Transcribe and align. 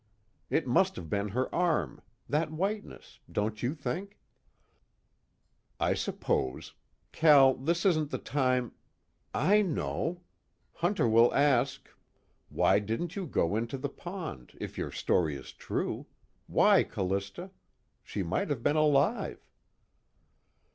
It 0.49 0.65
must 0.65 0.95
have 0.95 1.11
been 1.11 1.27
her 1.29 1.53
arm, 1.53 2.01
that 2.27 2.51
whiteness, 2.51 3.19
don't 3.31 3.61
you 3.61 3.75
think?" 3.75 4.17
"I 5.79 5.93
suppose. 5.93 6.73
Cal, 7.11 7.53
this 7.53 7.85
isn't 7.85 8.09
the 8.09 8.17
time" 8.17 8.71
"I 9.55 9.61
know. 9.61 10.21
Hunter 10.73 11.07
will 11.07 11.31
ask: 11.35 11.87
'Why 12.49 12.79
didn't 12.79 13.15
you 13.15 13.27
go 13.27 13.55
into 13.55 13.77
the 13.77 13.89
pond, 13.89 14.57
if 14.59 14.75
your 14.75 14.89
story 14.91 15.35
is 15.35 15.53
true? 15.53 16.07
Why, 16.47 16.81
Callista? 16.83 17.51
She 18.03 18.23
might 18.23 18.49
have 18.49 18.63
been 18.63 18.77
alive.'" 18.77 19.45